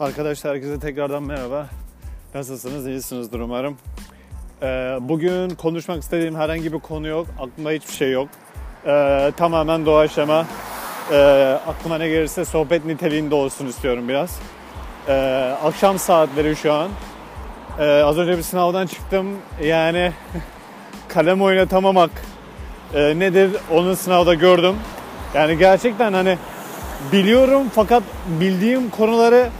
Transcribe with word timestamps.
Arkadaşlar 0.00 0.54
herkese 0.54 0.78
tekrardan 0.80 1.22
merhaba. 1.22 1.66
Nasılsınız? 2.34 2.86
İyisinizdir 2.86 3.40
umarım. 3.40 3.76
Ee, 4.62 4.98
bugün 5.00 5.50
konuşmak 5.50 6.02
istediğim 6.02 6.36
herhangi 6.36 6.72
bir 6.72 6.78
konu 6.78 7.06
yok. 7.06 7.26
Aklımda 7.40 7.70
hiçbir 7.70 7.92
şey 7.92 8.10
yok. 8.12 8.28
Ee, 8.86 9.32
tamamen 9.36 9.86
doğaçlama. 9.86 10.46
Ee, 11.12 11.58
aklıma 11.66 11.98
ne 11.98 12.08
gelirse 12.08 12.44
sohbet 12.44 12.84
niteliğinde 12.84 13.34
olsun 13.34 13.66
istiyorum 13.66 14.08
biraz. 14.08 14.38
Ee, 15.08 15.54
akşam 15.64 15.98
saatleri 15.98 16.56
şu 16.56 16.72
an. 16.72 16.88
Ee, 17.78 18.02
az 18.02 18.18
önce 18.18 18.38
bir 18.38 18.42
sınavdan 18.42 18.86
çıktım. 18.86 19.26
Yani 19.62 20.12
kalem 21.08 21.42
oynatamamak 21.42 22.10
e, 22.94 23.18
nedir 23.18 23.50
onu 23.70 23.96
sınavda 23.96 24.34
gördüm. 24.34 24.76
Yani 25.34 25.58
gerçekten 25.58 26.12
hani 26.12 26.38
biliyorum 27.12 27.62
fakat 27.74 28.02
bildiğim 28.40 28.90
konuları 28.90 29.50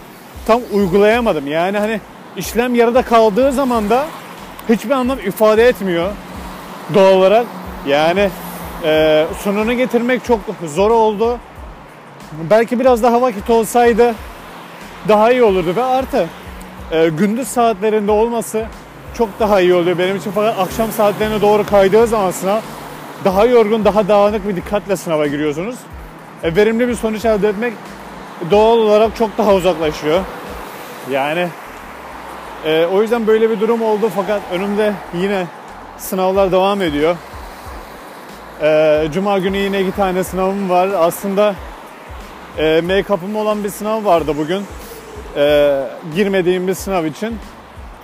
tam 0.46 0.60
uygulayamadım. 0.72 1.46
Yani 1.46 1.78
hani 1.78 2.00
işlem 2.36 2.74
yarıda 2.74 3.02
kaldığı 3.02 3.52
zaman 3.52 3.90
da 3.90 4.06
hiçbir 4.68 4.90
anlam 4.90 5.18
ifade 5.18 5.68
etmiyor 5.68 6.10
doğal 6.94 7.12
olarak. 7.12 7.46
Yani 7.86 8.30
e, 8.84 9.26
sonunu 9.42 9.72
getirmek 9.72 10.24
çok 10.24 10.40
zor 10.66 10.90
oldu. 10.90 11.38
Belki 12.50 12.80
biraz 12.80 13.02
daha 13.02 13.22
vakit 13.22 13.50
olsaydı 13.50 14.14
daha 15.08 15.32
iyi 15.32 15.42
olurdu 15.42 15.76
ve 15.76 15.84
artı 15.84 16.28
e, 16.90 17.08
gündüz 17.08 17.48
saatlerinde 17.48 18.10
olması 18.10 18.66
çok 19.18 19.28
daha 19.40 19.60
iyi 19.60 19.74
oluyor 19.74 19.98
benim 19.98 20.16
için 20.16 20.32
fakat 20.34 20.58
akşam 20.58 20.92
saatlerine 20.92 21.40
doğru 21.40 21.66
kaydığı 21.66 22.06
zaman 22.06 22.30
sınav 22.30 22.60
daha 23.24 23.46
yorgun, 23.46 23.84
daha 23.84 24.08
dağınık 24.08 24.48
bir 24.48 24.56
dikkatle 24.56 24.96
sınava 24.96 25.26
giriyorsunuz. 25.26 25.76
E, 26.42 26.56
verimli 26.56 26.88
bir 26.88 26.94
sonuç 26.94 27.24
elde 27.24 27.48
etmek 27.48 27.72
doğal 28.50 28.78
olarak 28.78 29.16
çok 29.16 29.38
daha 29.38 29.54
uzaklaşıyor. 29.54 30.20
Yani 31.10 31.48
e, 32.64 32.86
o 32.86 33.02
yüzden 33.02 33.26
böyle 33.26 33.50
bir 33.50 33.60
durum 33.60 33.82
oldu 33.82 34.10
fakat 34.16 34.42
önümde 34.52 34.92
yine 35.14 35.46
sınavlar 35.98 36.52
devam 36.52 36.82
ediyor. 36.82 37.16
E, 38.62 39.08
Cuma 39.12 39.38
günü 39.38 39.56
yine 39.56 39.80
iki 39.80 39.96
tane 39.96 40.24
sınavım 40.24 40.70
var. 40.70 40.88
Aslında 40.96 41.54
e, 42.58 42.62
make-up'ım 42.62 43.36
olan 43.36 43.64
bir 43.64 43.70
sınav 43.70 44.04
vardı 44.04 44.34
bugün. 44.38 44.62
E, 45.36 45.80
girmediğim 46.14 46.68
bir 46.68 46.74
sınav 46.74 47.04
için. 47.04 47.38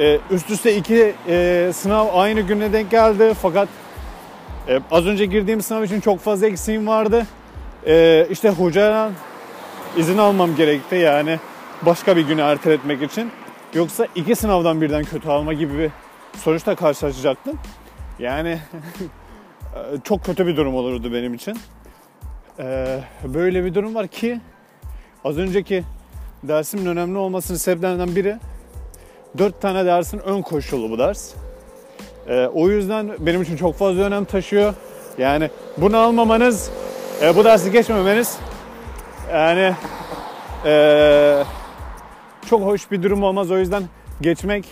E, 0.00 0.18
üst 0.30 0.50
üste 0.50 0.76
iki 0.76 1.14
e, 1.28 1.70
sınav 1.74 2.06
aynı 2.14 2.40
güne 2.40 2.72
denk 2.72 2.90
geldi 2.90 3.34
fakat 3.42 3.68
e, 4.68 4.80
az 4.90 5.06
önce 5.06 5.26
girdiğim 5.26 5.62
sınav 5.62 5.82
için 5.82 6.00
çok 6.00 6.20
fazla 6.20 6.46
eksiğim 6.46 6.86
vardı. 6.86 7.26
E, 7.86 8.26
işte 8.30 8.50
hocadan 8.50 9.12
izin 9.96 10.18
almam 10.18 10.56
gerekti 10.56 10.94
yani 10.94 11.38
başka 11.82 12.16
bir 12.16 12.26
günü 12.26 12.40
erteletmek 12.40 13.02
için. 13.02 13.30
Yoksa 13.74 14.06
iki 14.14 14.36
sınavdan 14.36 14.80
birden 14.80 15.04
kötü 15.04 15.28
alma 15.28 15.52
gibi 15.52 15.78
bir 15.78 15.90
sonuçla 16.38 16.74
karşılaşacaktım. 16.74 17.58
Yani 18.18 18.58
çok 20.04 20.24
kötü 20.24 20.46
bir 20.46 20.56
durum 20.56 20.74
olurdu 20.74 21.12
benim 21.12 21.34
için. 21.34 21.58
Ee, 22.58 23.00
böyle 23.24 23.64
bir 23.64 23.74
durum 23.74 23.94
var 23.94 24.06
ki 24.06 24.40
az 25.24 25.38
önceki 25.38 25.84
dersimin 26.42 26.86
önemli 26.86 27.18
olmasının 27.18 27.58
sebeplerinden 27.58 28.16
biri 28.16 28.36
dört 29.38 29.60
tane 29.60 29.84
dersin 29.84 30.18
ön 30.18 30.42
koşulu 30.42 30.90
bu 30.90 30.98
ders. 30.98 31.34
Ee, 32.28 32.46
o 32.46 32.68
yüzden 32.68 33.10
benim 33.18 33.42
için 33.42 33.56
çok 33.56 33.74
fazla 33.74 34.02
önem 34.02 34.24
taşıyor. 34.24 34.74
Yani 35.18 35.50
bunu 35.76 35.96
almamanız, 35.96 36.70
e, 37.22 37.36
bu 37.36 37.44
dersi 37.44 37.72
geçmemeniz 37.72 38.38
yani 39.34 39.74
e, 40.64 41.44
çok 42.46 42.62
hoş 42.62 42.90
bir 42.90 43.02
durum 43.02 43.22
olmaz. 43.22 43.50
O 43.50 43.58
yüzden 43.58 43.82
geçmek 44.20 44.64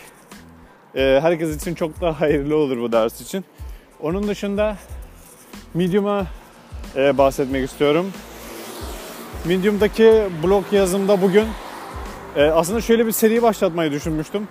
e, 0.95 1.19
herkes 1.23 1.57
için 1.57 1.75
çok 1.75 2.01
daha 2.01 2.21
hayırlı 2.21 2.57
olur 2.57 2.81
bu 2.81 2.93
ders 2.93 3.21
için. 3.21 3.45
Onun 4.03 4.29
dışında 4.29 4.77
Medium'a 5.75 6.27
e, 6.97 7.19
bahsetmek 7.19 7.69
istiyorum. 7.69 8.13
Medium'daki 9.45 10.23
blog 10.43 10.65
yazımda 10.73 11.23
bugün 11.23 11.45
e, 12.37 12.45
aslında 12.45 12.81
şöyle 12.81 13.07
bir 13.07 13.13
seri 13.13 13.43
başlatmayı 13.43 13.93
düşünmüştüm. 13.93 14.49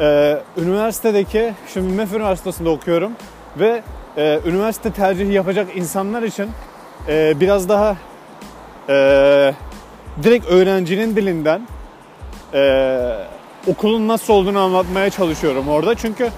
E, 0.00 0.38
üniversitedeki, 0.56 1.54
şimdi 1.72 1.92
MEF 1.92 2.12
Üniversitesi'nde 2.12 2.68
okuyorum 2.68 3.12
ve 3.58 3.82
e, 4.16 4.40
üniversite 4.46 4.92
tercihi 4.92 5.32
yapacak 5.32 5.76
insanlar 5.76 6.22
için 6.22 6.50
e, 7.08 7.40
biraz 7.40 7.68
daha 7.68 7.96
e, 8.90 9.54
direkt 10.22 10.46
öğrencinin 10.46 11.16
dilinden 11.16 11.62
e, 12.54 13.12
okulun 13.66 14.08
nasıl 14.08 14.34
olduğunu 14.34 14.58
anlatmaya 14.60 15.10
çalışıyorum 15.10 15.68
orada. 15.68 15.94
Çünkü 15.94 16.30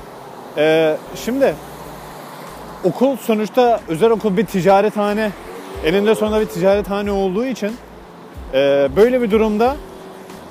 e, 0.57 0.97
şimdi 1.25 1.55
okul 2.85 3.17
sonuçta 3.17 3.81
özel 3.89 4.11
okul 4.11 4.37
bir 4.37 4.47
ticarethane, 4.47 5.31
eninde 5.85 6.15
sonunda 6.15 6.41
bir 6.41 6.47
ticarethane 6.47 7.13
olduğu 7.13 7.47
için 7.47 7.77
e, 8.55 8.89
böyle 8.97 9.23
bir 9.23 9.31
durumda 9.31 9.77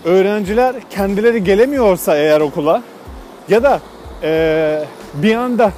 öğrenciler 0.06 0.76
kendileri 0.90 1.44
gelemiyorsa 1.44 2.18
eğer 2.18 2.42
okula 2.42 2.84
ya 3.50 3.64
da 3.64 3.80
e, 4.24 4.84
bir 5.14 5.36
anda 5.36 5.72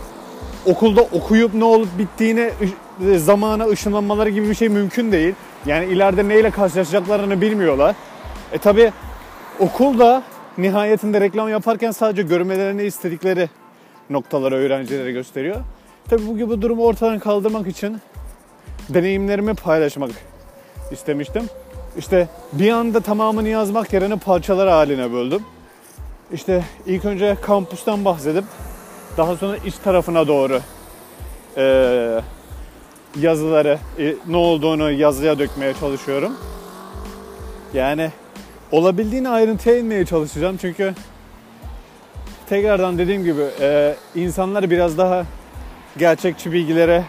okulda 0.66 1.02
okuyup 1.02 1.54
ne 1.54 1.64
olup 1.64 1.98
bittiğine 1.98 2.52
zamana 3.18 3.68
ışınlanmaları 3.68 4.30
gibi 4.30 4.50
bir 4.50 4.56
şey 4.56 4.70
mümkün 4.70 5.12
değil. 5.12 5.36
Yani 5.66 5.86
ileride 5.86 6.28
neyle 6.28 6.52
karşılaşacaklarını 6.52 7.42
bilmiyorlar. 7.42 7.96
E 8.52 8.58
tabi 8.58 8.92
okulda 9.60 10.24
nihayetinde 10.58 11.22
reklam 11.22 11.50
yaparken 11.50 11.92
sadece 11.92 12.22
görmelerini 12.22 12.84
istedikleri 12.84 13.50
noktaları 14.10 14.56
öğrencilere 14.56 15.12
gösteriyor. 15.12 15.56
Tabi 16.10 16.28
bu 16.28 16.38
gibi 16.38 16.62
durumu 16.62 16.84
ortadan 16.84 17.20
kaldırmak 17.20 17.68
için 17.68 17.98
deneyimlerimi 18.90 19.54
paylaşmak 19.54 20.12
istemiştim. 20.92 21.44
İşte 21.98 22.28
bir 22.54 22.72
anda 22.72 23.00
tamamını 23.00 23.48
yazmak 23.48 23.94
yerine 23.94 24.16
parçalar 24.16 24.70
haline 24.70 25.12
böldüm. 25.12 25.42
İşte 26.34 26.64
ilk 26.86 27.06
önce 27.06 27.38
kampüsten 27.42 28.06
bahsedip 28.06 28.44
daha 29.18 29.36
sonra 29.36 29.58
iç 29.58 29.76
tarafına 29.84 30.28
doğru 30.28 30.60
e, 31.58 32.22
yazıları 33.20 33.80
e, 34.00 34.16
ne 34.28 34.38
olduğunu 34.38 34.92
yazıya 34.92 35.40
dökmeye 35.40 35.74
çalışıyorum. 35.74 36.34
Yani 37.74 38.12
olabildiğine 38.72 39.30
ayrıntıya 39.30 39.78
inmeye 39.78 40.06
çalışacağım 40.06 40.58
çünkü 40.58 40.94
tekrardan 42.50 42.98
dediğim 42.98 43.24
gibi 43.24 43.44
e, 43.60 43.96
insanlar 44.16 44.70
biraz 44.70 44.98
daha 44.98 45.26
gerçekçi 45.98 46.52
bilgilere 46.52 47.04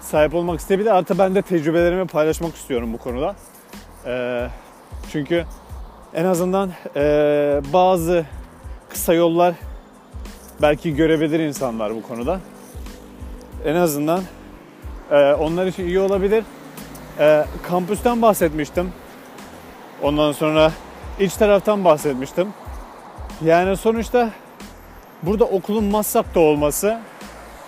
sahip 0.00 0.34
olmak 0.34 0.60
isteyebilir. 0.60 0.90
Artı 0.90 1.18
ben 1.18 1.34
de 1.34 1.42
tecrübelerimi 1.42 2.06
paylaşmak 2.06 2.54
istiyorum 2.54 2.92
bu 2.92 2.98
konuda. 2.98 3.34
E, 4.06 4.46
çünkü 5.12 5.44
en 6.14 6.24
azından 6.24 6.72
e, 6.96 7.02
bazı 7.72 8.24
kısa 8.88 9.14
yollar 9.14 9.54
belki 10.62 10.96
görebilir 10.96 11.40
insanlar 11.40 11.94
bu 11.94 12.02
konuda. 12.02 12.40
En 13.64 13.74
azından 13.74 14.22
e, 15.10 15.32
onlar 15.32 15.66
için 15.66 15.86
iyi 15.86 16.00
olabilir. 16.00 16.44
E, 17.18 17.44
kampüsten 17.68 18.22
bahsetmiştim. 18.22 18.92
Ondan 20.02 20.32
sonra 20.32 20.72
iç 21.20 21.34
taraftan 21.34 21.84
bahsetmiştim. 21.84 22.48
Yani 23.44 23.76
sonuçta 23.76 24.30
burada 25.22 25.44
okulun 25.44 25.84
Maslak'ta 25.84 26.40
olması, 26.40 27.00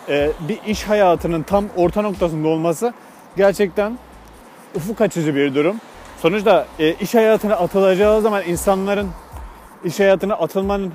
e, 0.08 0.30
bir 0.48 0.58
iş 0.66 0.84
hayatının 0.84 1.42
tam 1.42 1.64
orta 1.76 2.02
noktasında 2.02 2.48
olması 2.48 2.94
gerçekten 3.36 3.98
ufuk 4.74 5.00
açıcı 5.00 5.34
bir 5.34 5.54
durum. 5.54 5.76
Sonuçta 6.22 6.66
e, 6.78 6.94
iş 6.94 7.14
hayatına 7.14 7.54
atılacağı 7.54 8.20
zaman 8.20 8.44
insanların 8.44 9.08
iş 9.84 10.00
hayatına 10.00 10.34
atılmanın 10.34 10.92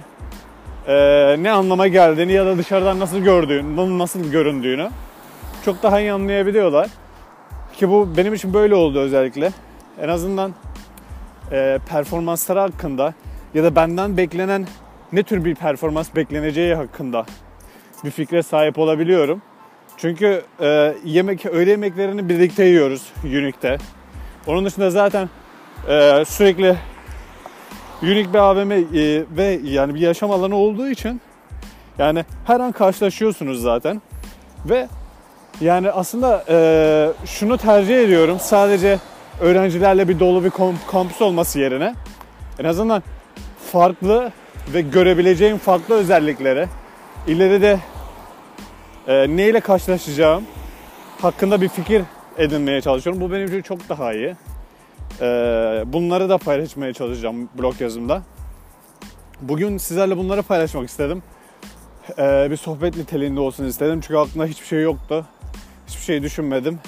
e, 0.87 0.95
ne 1.39 1.51
anlama 1.51 1.87
geldiğini 1.87 2.31
ya 2.31 2.45
da 2.45 2.57
dışarıdan 2.57 2.99
nasıl 2.99 3.17
gördüğünü, 3.17 3.99
nasıl 3.99 4.31
göründüğünü 4.31 4.89
çok 5.65 5.83
daha 5.83 5.99
iyi 5.99 6.13
anlayabiliyorlar. 6.13 6.89
Ki 7.77 7.89
bu 7.89 8.17
benim 8.17 8.33
için 8.33 8.53
böyle 8.53 8.75
oldu 8.75 8.99
özellikle. 8.99 9.51
En 10.01 10.09
azından 10.09 10.53
e, 11.51 11.79
performansları 11.89 12.59
hakkında 12.59 13.13
ya 13.53 13.63
da 13.63 13.75
benden 13.75 14.17
beklenen 14.17 14.67
ne 15.13 15.23
tür 15.23 15.45
bir 15.45 15.55
performans 15.55 16.15
bekleneceği 16.15 16.75
hakkında 16.75 17.25
bir 18.03 18.11
fikre 18.11 18.43
sahip 18.43 18.79
olabiliyorum. 18.79 19.41
Çünkü 19.97 20.43
e, 20.59 20.95
yemek 21.05 21.45
öğle 21.45 21.69
yemeklerini 21.69 22.29
birlikte 22.29 22.63
yiyoruz 22.63 23.11
Unique'de. 23.23 23.77
Onun 24.47 24.65
dışında 24.65 24.89
zaten 24.89 25.29
e, 25.87 26.23
sürekli 26.27 26.77
Unique 28.01 28.33
bir 28.33 28.37
AVM 28.37 28.71
e, 28.71 28.83
ve 29.37 29.59
yani 29.63 29.95
bir 29.95 29.99
yaşam 29.99 30.31
alanı 30.31 30.55
olduğu 30.55 30.89
için 30.89 31.21
yani 31.97 32.25
her 32.45 32.59
an 32.59 32.71
karşılaşıyorsunuz 32.71 33.61
zaten. 33.61 34.01
Ve 34.65 34.87
yani 35.61 35.91
aslında 35.91 36.43
e, 36.49 37.25
şunu 37.25 37.57
tercih 37.57 38.03
ediyorum 38.03 38.37
sadece 38.41 38.99
öğrencilerle 39.39 40.07
bir 40.07 40.19
dolu 40.19 40.43
bir 40.43 40.51
kampüs 40.91 41.21
olması 41.21 41.59
yerine 41.59 41.95
En 42.59 42.65
azından 42.65 43.03
farklı 43.71 44.31
ve 44.73 44.81
görebileceğim 44.81 45.57
farklı 45.57 45.95
özellikleri 45.95 46.67
ileride 47.27 47.79
e, 49.07 49.37
neyle 49.37 49.59
karşılaşacağım 49.59 50.43
hakkında 51.21 51.61
bir 51.61 51.69
fikir 51.69 52.03
edinmeye 52.37 52.81
çalışıyorum. 52.81 53.21
Bu 53.21 53.31
benim 53.31 53.47
için 53.47 53.61
çok 53.61 53.89
daha 53.89 54.13
iyi. 54.13 54.35
E, 55.21 55.25
bunları 55.85 56.29
da 56.29 56.37
paylaşmaya 56.37 56.93
çalışacağım 56.93 57.49
blog 57.57 57.81
yazımda. 57.81 58.21
Bugün 59.41 59.77
sizlerle 59.77 60.17
bunları 60.17 60.43
paylaşmak 60.43 60.89
istedim. 60.89 61.23
E, 62.17 62.47
bir 62.51 62.57
sohbet 62.57 62.97
niteliğinde 62.97 63.39
olsun 63.39 63.65
istedim. 63.65 64.01
Çünkü 64.01 64.17
aklımda 64.17 64.45
hiçbir 64.45 64.67
şey 64.67 64.81
yoktu. 64.81 65.25
Hiçbir 66.03 66.13
şey 66.13 66.23
düşünmedim. 66.23 66.79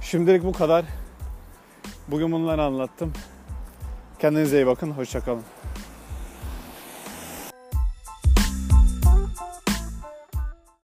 Şimdilik 0.00 0.44
bu 0.44 0.52
kadar. 0.52 0.84
Bugün 2.08 2.32
bunları 2.32 2.62
anlattım. 2.62 3.12
Kendinize 4.18 4.56
iyi 4.56 4.66
bakın. 4.66 4.90
Hoşçakalın. 4.90 5.42